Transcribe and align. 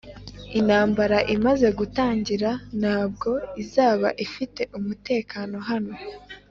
intambara 0.59 1.17
imaze 1.35 1.67
gutangira, 1.79 2.49
ntabwo 2.79 3.31
izaba 3.63 4.07
ifite 4.25 4.61
umutekano 4.77 5.57
hano 5.69 5.93